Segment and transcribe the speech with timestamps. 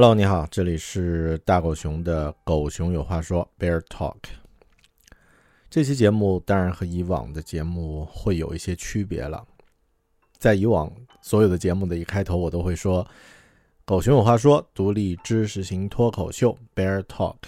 [0.00, 4.14] Hello，你好，这里是大狗熊的《狗熊有话说》（Bear Talk）。
[5.68, 9.44] 这期节目当然和以往的节目会有一些区别了。
[10.36, 10.88] 在以往
[11.20, 13.04] 所有的节目的一开头，我都会说
[13.84, 17.38] “狗熊有话说”，独立知识型脱口秀 （Bear Talk）。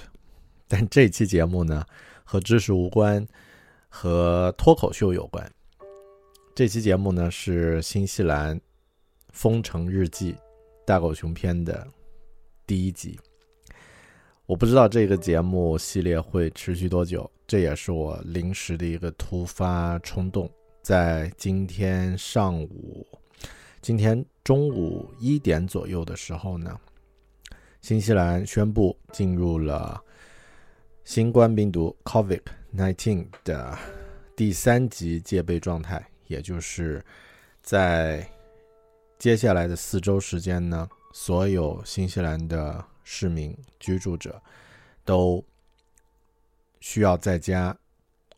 [0.67, 1.87] 但这期节目呢，
[2.25, 3.25] 和知识无关，
[3.89, 5.49] 和脱口秀有关。
[6.53, 8.59] 这期节目呢是新西兰
[9.29, 10.33] 《封城日记》
[10.85, 11.87] 大狗熊篇的。
[12.71, 13.19] 第一集，
[14.47, 20.49] 我不知道这个节目系列会持续多久，这也是我临时的一个突发冲动。
[20.81, 23.05] 在今天上午，
[23.83, 26.79] 今天中午一点左右的时候呢，
[27.83, 30.01] 新西兰宣布进入了
[31.03, 33.77] 新冠病毒 （COVID-19） 的
[34.37, 37.05] 第三级戒备状态，也就是
[37.63, 38.25] 在
[39.19, 40.89] 接下来的四周时间呢。
[41.13, 44.41] 所有新西兰的市民居住者
[45.05, 45.45] 都
[46.81, 47.77] 需要在家，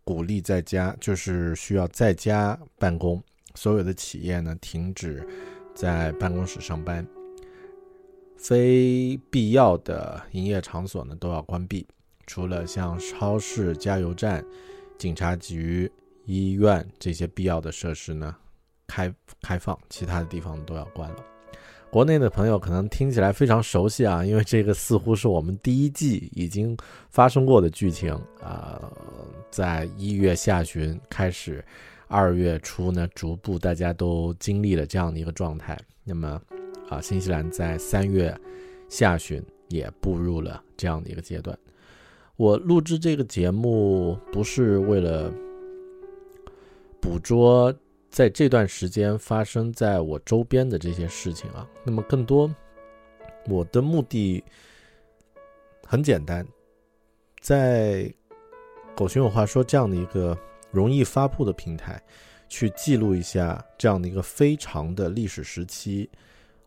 [0.05, 3.22] 鼓励在家，就是需要在家办公。
[3.55, 5.27] 所有的企业呢，停止
[5.75, 7.06] 在办公室上班，
[8.37, 11.87] 非必要的营业场所呢都要关闭，
[12.27, 14.43] 除了像超市、加油站、
[14.97, 15.93] 警察局、
[16.25, 18.34] 医院这些必要的设施呢
[18.87, 21.31] 开开放，其他的地方都要关了。
[21.92, 26.75] 国内的朋友可能听起来非常熟悉啊， 因为这个似乎是我们第一季已经
[27.10, 28.10] 发生过的剧情
[28.42, 28.80] 啊。
[29.50, 31.62] 在一月下旬开始，
[32.08, 35.78] 二月初呢，逐步大家都经历了这样的一个状态。
[36.03, 36.41] 那么
[36.88, 38.34] 啊，新西兰在三月
[38.88, 41.54] 下旬也步入了这样的一个阶段。
[42.36, 45.30] 我录制这个节目不是为了
[47.03, 47.70] 捕捉。
[48.12, 52.55] 在这段时间发生在我周边的这些事情啊，那么更多，
[53.47, 54.45] 我的目的
[55.87, 56.47] 很简单，
[57.41, 58.12] 在
[58.95, 60.37] 狗熊有话说这样的一个
[60.71, 62.03] 容易发布的平台，
[62.51, 66.11] 去记录一下这样的一个非常的历史时期，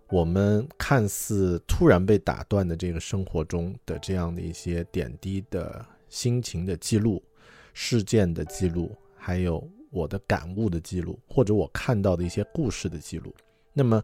[0.09, 7.22] 我们看似突然被打断的这个生活中的这样的一些点滴的心情的记录、
[7.72, 9.63] 事件的记录，还有。
[9.91, 13.34] 我的感悟的记录，或者我看到的一些故事的记录。
[13.73, 14.01] 那么，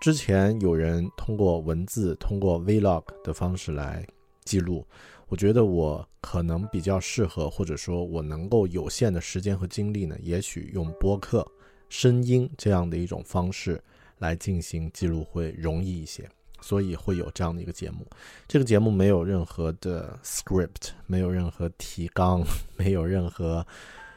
[0.00, 4.06] 之前有人通过文字、通过 vlog 的方式来
[4.44, 4.86] 记录，
[5.28, 11.46] 我觉得我可能比较适合，或者说我能够有限的时间和精力呢，也许用播客、
[11.88, 13.82] 声音这样的一种方式
[14.18, 16.28] 来进行记录会容易一些，
[16.60, 18.06] 所以会有这样的一个节目。
[18.46, 22.42] 这个节目没有任何的 script，没有任何提纲，
[22.76, 23.66] 没有任何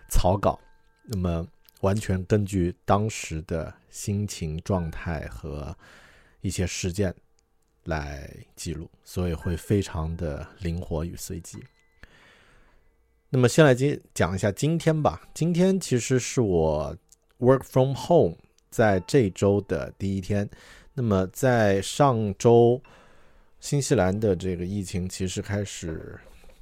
[0.10, 0.60] 草稿。
[1.09, 1.48] 那么，
[1.81, 5.74] 完全根据当时的心情状态和
[6.42, 7.15] 一些事件
[7.86, 11.63] 来记录，所以会非常的灵活与随机。
[13.30, 15.21] 那么，先来今讲一下今天吧。
[15.33, 16.98] 今天其实是我
[17.39, 18.36] work from home
[18.69, 20.50] 在这周的第一天。
[20.94, 22.81] 那么，在上周，
[23.62, 26.19] 新西兰的这个疫情其实开始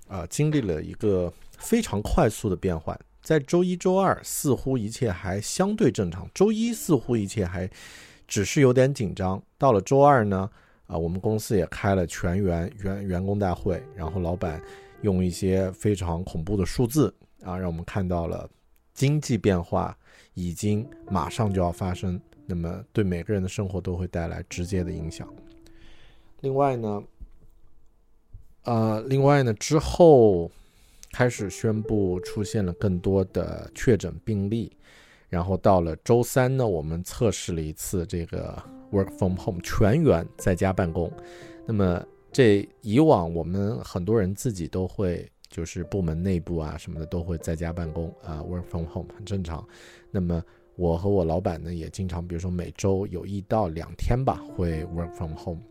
[0.07, 2.99] 啊，经历了一个非常快速的变换。
[3.25, 7.67] 在周一、周二似乎一切还相对正常，周一似乎一切还
[8.27, 9.41] 只是有点紧张。
[9.57, 10.47] 到了周二呢，
[10.85, 14.61] 啊，我们公司也开了全员员员工大会，然后老板
[15.01, 17.11] 用一些非常恐怖的数字
[17.41, 18.47] 啊，让我们看到了
[18.93, 19.97] 经济变化
[20.35, 25.27] 已经马上就要发生，那么对每个人的生活都会带来直接的影响。
[26.41, 27.03] 另外呢，
[28.65, 30.51] 呃，另外呢，之后
[31.15, 34.69] 开始宣布出现了更多的确诊病例，
[35.29, 38.61] 然后到了周三呢，我们测试了一次这个。
[38.91, 41.09] Work from home，全员在家办公。
[41.65, 49.65] 那么，这以往我们很多人自己都会，就是部门内部啊什么的都会在家办公啊，Work from home 很正常。
[50.11, 50.43] 那么，
[50.75, 55.61] 我和我老板呢也经常，比如说每周有一到两天吧，会 Work from home。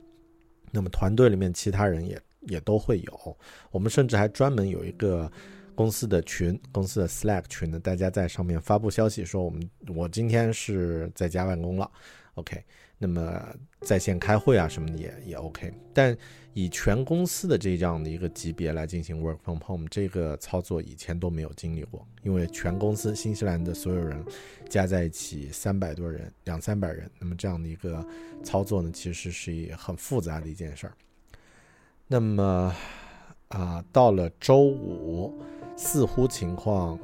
[0.70, 3.36] 那么，团队里面其他人也也都会有。
[3.70, 5.30] 我们甚至还专门有一个
[5.74, 11.90] 公司的群，公司的 Slack 群呢，大家在上面发布消息说，我们我今天是在家办公了。
[12.34, 12.62] OK。
[12.96, 13.44] 那么
[13.80, 16.16] 在线开会啊什么的也也 OK，但
[16.54, 24.24] 以全公司的这样的一个级别来进行 work from home 这个操作以前都没有经历过，因为全公司新西兰的所有人
[24.70, 28.02] 加在一起三百多人，两三百人，那么这样的一个
[28.44, 30.94] 操作呢，其实是一很复杂的一件事儿。
[32.14, 32.72] 那么
[33.48, 35.36] 啊，到了周五，
[35.74, 36.96] 似乎情况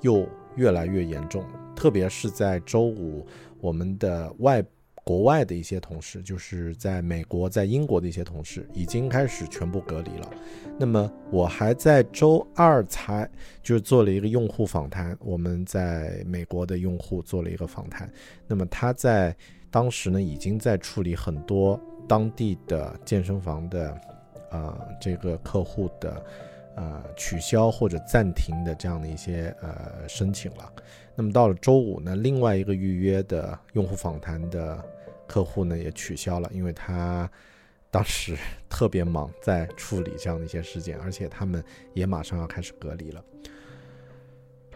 [0.00, 1.44] 又越来越严重，
[1.76, 3.24] 特别是在周五，
[3.60, 4.60] 我们的外。
[5.04, 10.28] 国外的一些同事，就是在美国、在英国的一些同事，已经开始全部隔离了。
[10.76, 13.30] 那么我还在周二才
[13.62, 18.10] 就是做了一个用户访谈，我们在美国的用户做了一个访谈。
[18.48, 19.32] 那么他在
[19.70, 23.96] 当时呢，已经在处理很多当地的健身房的，
[24.50, 26.24] 呃，这个客户的，
[26.76, 30.72] 呃，取消或者暂停的这样的一些呃申请了。
[31.14, 34.84] 那么到了周五呢，另外一个预约的用户访谈的。
[35.28, 37.28] 客户呢也取消了，因为他
[37.90, 38.36] 当时
[38.70, 41.60] 特别忙，在处理这样的一些事件，而且他们
[41.94, 43.24] 也马上要开始隔离了。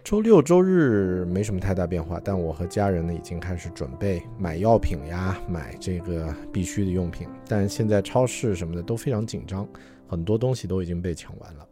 [0.03, 7.29] 周六周日没什么太大变化，但我和家人呢已经开始准备买药品呀，买这个必需的用品。
[7.47, 9.69] 但现在超市什么的都非常紧张，
[10.09, 11.69] 很多东西都已经被抢完了。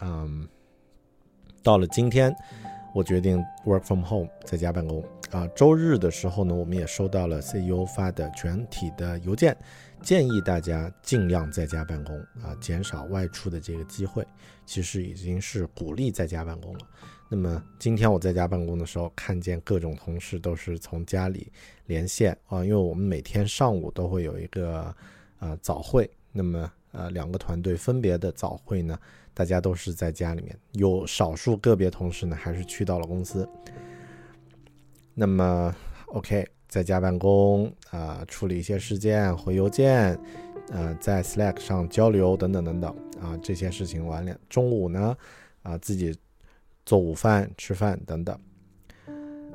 [0.00, 0.48] 嗯，
[1.62, 2.34] 到了今天，
[2.94, 5.04] 我决定 work from home，在家办公。
[5.32, 9.56] 啊，周日的时候呢，我们也收到了 CEO 发的全体的邮件，
[10.02, 14.26] 建议大家尽量在家办公啊，减少外出的这个机会。
[14.66, 16.80] 其实已经是鼓励在家办公了。
[17.34, 21.50] 那么今天我在家办公的时候，看见各种同事都是从家里
[21.86, 24.94] 连线啊，因为我们每天上午都会有一个
[25.38, 28.98] 呃早会，那么呃两个团队分别的早会呢，
[29.32, 33.48] 大家都是在家里面，有少数个别同事呢还是去到了公司。
[35.14, 35.74] 那么
[36.08, 40.20] ，OK，在家办公啊，处理一些事件，回邮件，
[40.68, 44.38] 呃，在 Slack 上交流等等等等啊，这些事情完了。
[44.50, 45.16] 中午呢，
[45.62, 46.14] 啊，自己
[46.84, 48.38] 做午饭、吃饭等等，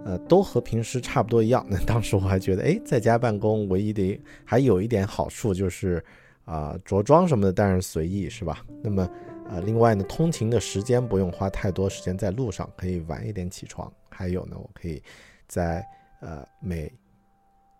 [0.05, 1.65] 呃，都和平时差不多一样。
[1.69, 6.03] 那当时我还觉得，哎，在家办公唯一的还有一点好处就是
[6.45, 8.65] 啊，着装什么的当然随意，是吧？
[8.81, 9.09] 那么，
[9.49, 13.91] 呃，另外呢，通勤的时间不用花太多时间在路上，可以晚一点起床。
[14.09, 15.01] 还有呢，我可以。
[15.47, 15.81] 在
[16.19, 16.91] 呃每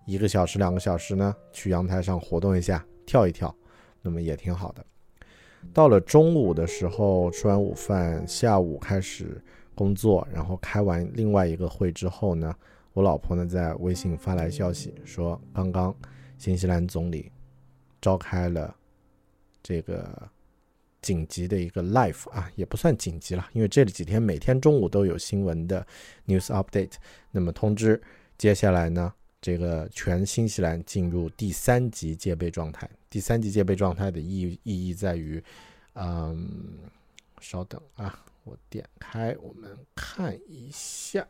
[0.05, 3.53] 一个小时、两个小时呢，去阳台上活动一下，跳一跳，
[4.01, 4.85] 那么也挺好的。
[5.73, 9.41] 到了中午的时候，吃完午饭，下午开始
[9.75, 12.55] 工作，然后开完另外一个会之后呢，
[12.93, 15.95] 我老婆呢在微信发来消息说，刚刚
[16.37, 17.31] 新西兰总理
[18.01, 18.75] 召开了
[19.61, 20.29] 这个。
[20.99, 25.85] 紧急的一个 live 啊，也不算紧急了，因为这几天每天中午都有新闻的
[26.25, 26.93] news update。
[27.31, 28.01] 那么通知，
[28.37, 29.13] 接下来呢，
[29.47, 32.89] 这个全新西兰进入第三级戒备状态。
[33.09, 35.41] 第三级戒备状态的意意义在于，
[35.93, 36.77] 嗯，
[37.39, 41.25] 稍等啊，我点开我们看一下，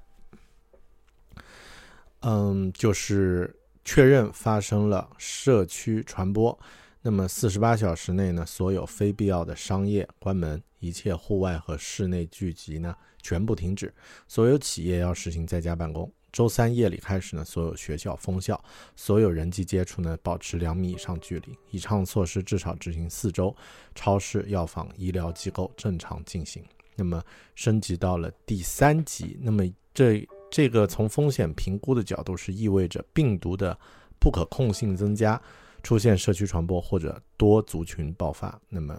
[2.22, 3.56] 嗯，就是
[3.86, 6.60] 确认发生了社区传播。
[7.04, 13.94] 那么四十八小时内呢，所有非必要的商业关门，一切户外和室内聚集呢全部停止。
[14.28, 16.12] 所有企业要实行在家办公。
[16.31, 18.62] 周三夜里开始呢，所有学校封校，
[18.96, 21.57] 所有人际接触呢保持两米以上距离。
[21.72, 23.55] 以上措施至少执行四周。
[23.96, 26.63] 超市、药房、医疗机构正常进行。
[26.96, 27.24] 那么
[27.55, 29.38] 升级到了第三级。
[29.41, 33.77] 那么这这个从风险评估的角度是意味着病毒的
[34.19, 35.41] 不可控性增加。
[35.84, 38.93] 出现社区传播或者多族群爆发，那么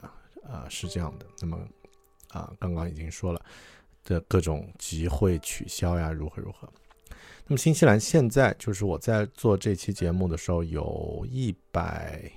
[0.49, 1.27] 啊是这样的。
[1.41, 1.59] 那么
[2.31, 3.45] 啊，刚刚已经说了
[4.05, 6.67] 的各种集会取消呀，如何如何。
[7.51, 12.31] 那么新西兰现在就是我在做这期节目的时候，有一百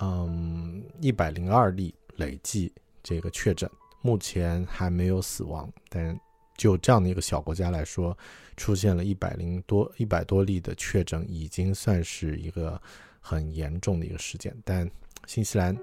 [0.00, 5.70] 嗯，一百零二例累计这个确诊，目前还没有死亡。
[5.90, 6.18] 但
[6.56, 8.16] 就这样的一个小国家来说，
[8.56, 12.80] 出现了一百零多、一百多例的确诊，已经算是一个
[13.20, 14.56] 很严重的一个事件。
[14.64, 14.90] 但
[15.26, 15.76] 新西兰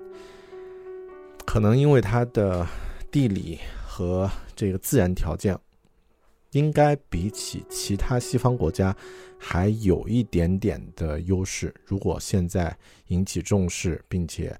[1.45, 2.65] 可能因为它的
[3.11, 5.55] 地理和这个自然条件。
[6.51, 8.95] 应该比起其他西方国家
[9.37, 11.73] 还有一点点的优势。
[11.85, 12.75] 如果现在
[13.07, 14.57] 引起重视，并且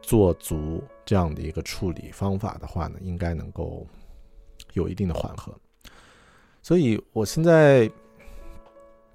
[0.00, 3.86] 做足这样的一个处理方法的话呢，应该能够
[4.74, 5.52] 有一定的缓和。
[6.62, 7.90] 所以，我现在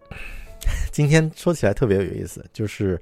[0.91, 3.01] 今天说起来特别有意思，就是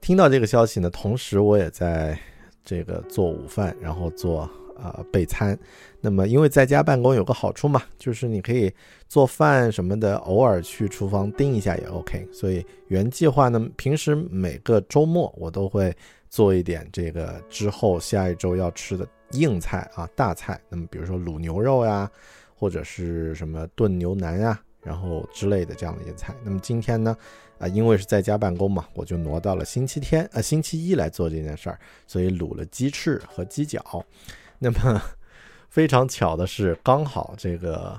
[0.00, 2.18] 听到这个消息呢，同时我也在
[2.64, 4.48] 这个做午饭，然后做。
[4.80, 5.58] 啊，备餐。
[6.00, 8.72] 那么，因为在家办公有个好处嘛，就是你可以
[9.08, 12.26] 做饭什么的，偶尔去厨房盯一下也 OK。
[12.32, 15.94] 所以原计划呢，平时每个周末我都会
[16.30, 20.60] 做一点这个之后下一周要吃的硬菜啊，大菜。
[20.68, 22.10] 那么，比如说卤牛肉呀，
[22.54, 26.34] 或者是什么炖牛腩呀，然后之类的这样的一些菜。
[26.44, 27.16] 那么今天呢？
[27.58, 33.82] 啊，因为是在家办公嘛，我就挪到了星期天啊，星期一来做这件事儿，所以卤了鸡翅和鸡脚。
[34.58, 35.00] 那么
[35.68, 37.98] 非常巧的是，刚好这个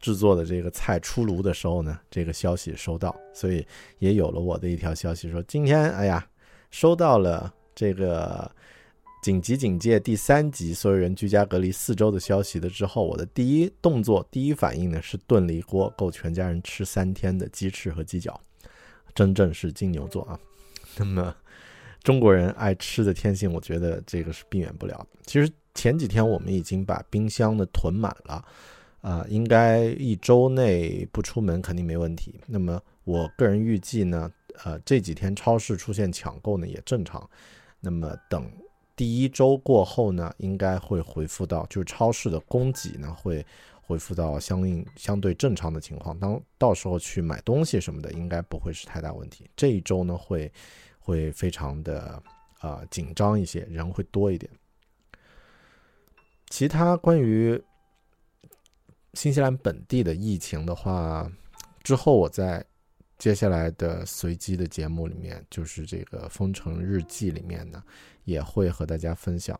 [0.00, 3.66] 制作的这个菜出炉的时候呢，这个消息收到，所以
[4.00, 6.26] 也有了我的一条消息说，今天哎呀，
[6.70, 8.50] 收到了这个
[9.22, 18.38] 紧急警戒第三级，所有人居家隔离四周的消息的之后，我的第一动作、第一反应呢是炖了一锅够全家人吃三天的鸡翅和鸡脚，
[19.14, 20.38] 真正是金牛座啊。
[20.98, 21.34] 那么
[22.02, 25.06] 中国人爱吃的天性，我觉得这个是避免不了的。
[25.24, 25.50] 其实。
[25.74, 28.44] 前几天我们已经把冰箱呢囤满了，
[29.00, 32.40] 啊，应该一周内不出门肯定没问题。
[32.46, 34.30] 那么我个人预计呢，
[34.64, 37.28] 呃，这几天超市出现抢购呢也正常。
[37.80, 38.50] 那么等
[38.96, 43.44] 第一周过后呢，应该会恢复到就是超市的供给呢会
[43.82, 46.18] 恢复到相应相对正常的情况。
[46.18, 49.50] 当到时候去买东西什么的，应该不会是太大问题。
[49.56, 50.50] 这一周呢会
[50.98, 52.22] 会非常的
[52.60, 54.50] 啊紧张一些，人会多一点。
[56.54, 57.60] 其他关于
[59.14, 61.28] 新西兰本地的疫情的话，
[61.82, 62.64] 之后我在
[63.18, 67.82] 接下来的随机的节目里面，就是这个封城日记里面呢，
[68.22, 69.58] 也会和大家分享。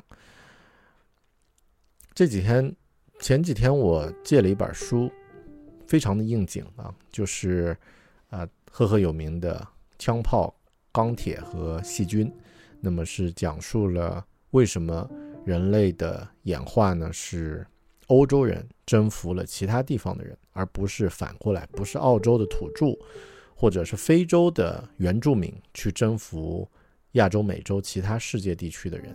[2.15, 2.73] 这几天
[3.19, 5.11] 前几天我借了一本书，
[5.89, 7.77] 非常的应景啊，就是
[8.31, 9.59] 啊赫赫有名的
[9.99, 10.55] 《枪炮、
[10.93, 12.29] 钢铁和细菌》，
[12.81, 15.11] 那么是讲述了为什么。
[15.45, 17.67] 人类的演化呢，是
[18.07, 22.97] 欧洲人征服了其他地方的人，而不是反过来，不是澳洲的土著，
[23.55, 26.69] 或者是非洲的原住民去征服
[27.13, 29.15] 亚洲、美洲其他世界地区的人。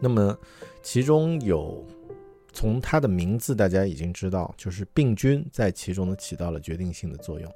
[0.00, 0.38] 那么，
[0.82, 1.86] 其中有
[2.52, 7.50] 从它的名字大家已经知道，就是病菌在其中呢起到了决定性的作用。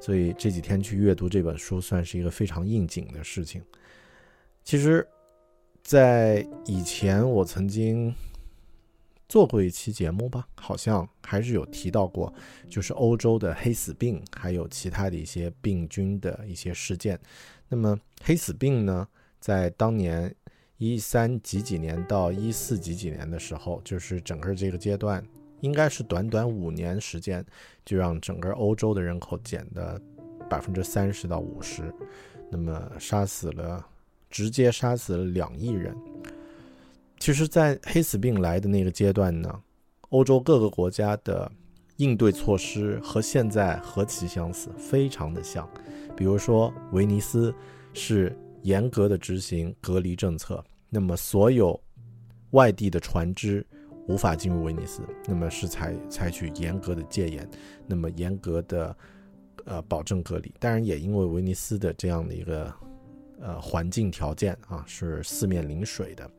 [0.00, 3.62] 所以这几天去阅读这本书，算是一个非常应景的事情。
[4.64, 5.06] 其实。
[5.82, 8.14] 在以前，我曾经
[9.28, 12.32] 做过一期节目吧，好像还是有提到过，
[12.68, 17.18] 就是欧洲的黑死病，还有其他的一些病菌的一些事件。
[17.68, 19.06] 那么黑死病呢，
[19.40, 20.34] 在当年
[20.78, 25.22] 一三几几年到一四几几年的时候，就是整个这个阶段，
[25.60, 27.44] 应该是短短五年时间，
[27.84, 30.00] 就让整个欧洲的人口减的
[30.48, 31.92] 百分之三十到五十，
[32.50, 33.84] 那么杀死了。
[34.32, 35.94] 直接杀死了两亿人。
[37.20, 39.62] 其实，在黑死病来的那个阶段呢，
[40.08, 41.48] 欧洲各个国家的
[41.98, 45.68] 应对措施和现在何其相似，非常的像。
[46.16, 47.54] 比如说，威尼斯
[47.94, 51.80] 是严格的执行隔离政策，那么所有
[52.50, 53.64] 外地的船只
[54.08, 57.48] 无法进入威尼斯，那么是采采取严格的戒严，
[57.86, 58.96] 那么严格的
[59.64, 60.52] 呃保证隔离。
[60.58, 62.74] 当然，也因为威尼斯的这样的一个。
[63.42, 66.30] 呃，环境条件啊是四面临水的，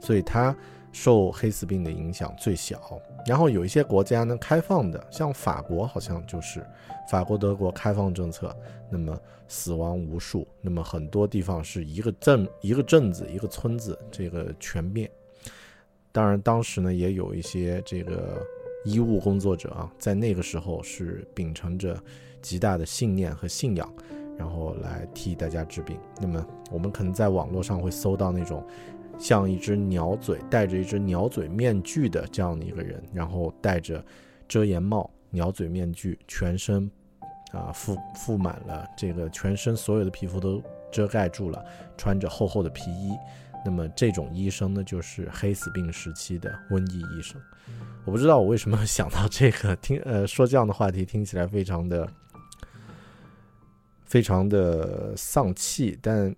[0.00, 0.54] 所以它
[0.92, 3.00] 受黑死病的影响最小。
[3.26, 6.66] 然后有一些国家呢，开放的，像法国好像就是
[7.10, 8.54] 法国、德国开放政策，
[8.90, 15.10] 那么死亡无数，那么很多地方是一个镇、一个镇子、一个村子这个全灭。
[16.10, 18.42] 当然，当时呢也有一些这个
[18.84, 22.02] 医务工作者啊，在那个时候是秉承着
[22.40, 23.94] 极大的信念和信仰。
[24.38, 25.98] 然后来替大家治病。
[26.20, 28.64] 那么我们可能在网络上会搜到那种
[29.18, 34.02] 像一只鸟嘴、戴着一只鸟嘴面具的这样的一个人，然后戴着
[34.46, 36.90] 遮檐帽、鸟嘴面具，全身
[37.50, 41.64] 啊覆覆满了这个全身所有的皮肤都遮盖住了，
[41.96, 43.12] 穿着厚厚的皮衣。
[43.64, 47.40] 那么这种医生呢，就是黑死病时期的瘟疫医生。
[48.04, 52.08] 我不知道我为什么想到这个，听呃说这样的话题听起来非常的
[54.08, 56.34] 非常的丧气，但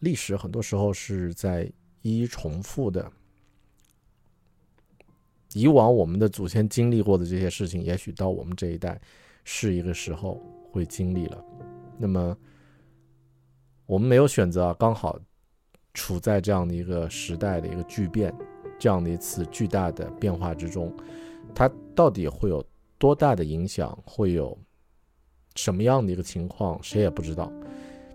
[0.00, 1.70] 历史很多时候是在
[2.02, 3.10] 一一重复的。
[5.54, 9.00] 以往我们的祖先经历过的这些事情，也许到我们这一代
[9.44, 10.40] 是一个时候
[10.70, 11.44] 会经历了。
[11.98, 12.36] 那么
[13.86, 15.18] 我们没有选择，刚好
[15.94, 18.32] 处在这样的一个时代的一个巨变。
[18.78, 20.90] 这样的一次巨大的变化之中，
[21.54, 22.64] 它到底会有
[22.96, 23.94] 多大的影响？
[24.06, 24.56] 会有
[25.56, 26.78] 什么样的一个情况？
[26.82, 27.52] 谁也不知道。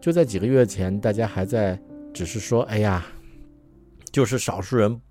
[0.01, 1.79] 就在几个月前，大家还在
[2.13, 3.05] 只是说：“哎呀，
[4.11, 5.01] 就是少数人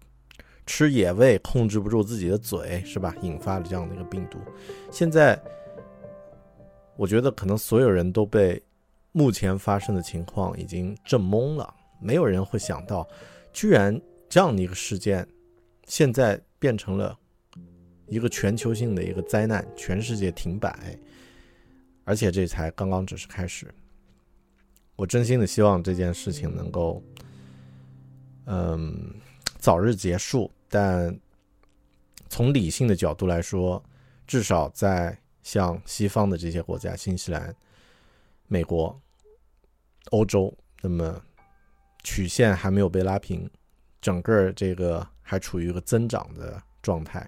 [0.67, 3.15] 吃野味控制不住自己的嘴，是吧？
[3.23, 4.39] 引发了这样的一个病毒。”
[4.91, 5.41] 现在，
[6.97, 8.63] 我觉得可能所有人都被
[9.13, 11.75] 目前发生的情况已经震懵了。
[12.01, 13.07] 没有人会想到，
[13.53, 15.27] 居然这样的一个事件。
[15.87, 17.15] 现在变成了
[18.07, 20.99] 一个全球性的一个灾难，全世界停摆，
[22.05, 23.73] 而且这才刚刚只是开始。
[24.97, 27.03] 我真心的希望这件事情能够，
[28.47, 29.15] 嗯，
[29.59, 30.51] 早日结束。
[30.69, 31.19] 但
[32.29, 33.83] 从理性的角度来说，
[34.27, 37.55] 至少在像西方的这些国家，新西兰、
[38.47, 39.01] 美国、
[40.11, 41.21] 欧洲，那么
[42.03, 43.51] 曲线还没有被拉平，
[44.01, 45.07] 整个这个。
[45.27, 47.27] 还处于一个增长的状态，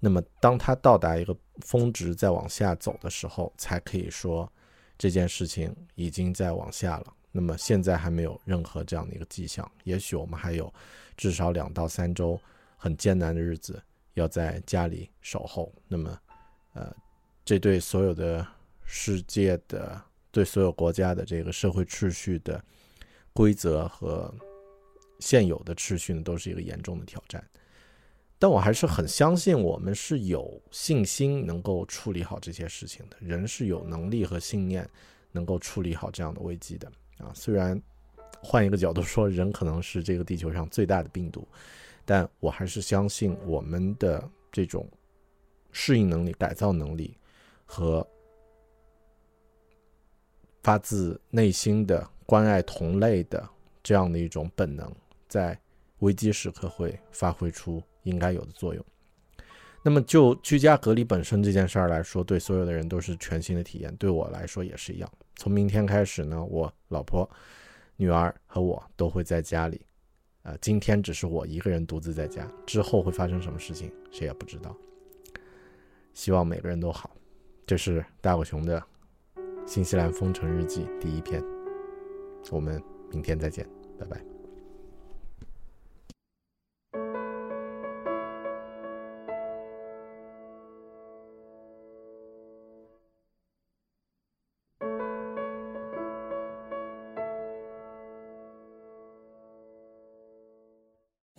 [0.00, 4.50] 那么当它到达一个峰值在往下走的时候，才可以说
[4.98, 7.14] 这件事情已经在往下了。
[7.32, 10.72] 那么现在还没有任何这样的一个迹象，也许我们还有
[11.16, 12.40] 至少两到三周
[12.76, 13.82] 很艰难的日子
[14.14, 15.72] 要在家里守候。
[15.88, 16.18] 那么，
[16.74, 16.94] 呃，
[17.44, 18.46] 这对所有的
[18.84, 22.62] 世界的、对所有国家的这个社会秩序的
[23.32, 24.34] 规则和。
[25.18, 27.42] 现有的秩序呢，都是一个严重的挑战，
[28.38, 33.16] 但我还是很相信，我们是有信心能够处理好这些事情的。
[33.20, 34.88] 人是有能力和信念
[35.32, 36.86] 能够处理好这样的危机的
[37.18, 37.32] 啊。
[37.34, 37.80] 虽然
[38.42, 41.48] 换一个角度说，人可能是这个地球上最大的病毒，
[42.04, 44.86] 但我还是相信我们的这种
[45.72, 47.16] 适应能力、改造能力
[47.64, 48.06] 和
[50.62, 53.48] 发自内心的关爱同类的
[53.82, 54.94] 这样的一种本能。
[55.26, 55.58] 在
[56.00, 58.84] 危机时刻会发挥出应该有的作用。
[59.82, 65.08] 那么，就居家隔离本身这件事儿来说，对所有的人都是全新的体验，对我来说也是一样。
[65.36, 67.28] 从明天开始呢，我老婆、
[67.96, 69.80] 女儿和我都会在家里。
[70.42, 74.76] 呃，今天只是我一个人独自在家，之后会发生什么事情，谁也不知道。
[76.14, 77.14] 希望每个人都好。
[77.66, 78.80] 这是大狗熊的
[79.66, 81.42] 《新西兰封城日记》第一篇。
[82.50, 84.35] 我们明天再见，拜拜。